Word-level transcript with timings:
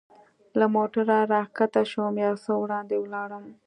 له 0.59 0.65
موټره 0.75 1.17
را 1.31 1.41
کښته 1.57 1.81
شوم، 1.91 2.13
یو 2.25 2.35
څه 2.43 2.51
وړاندې 2.61 2.95
ولاړم. 2.99 3.45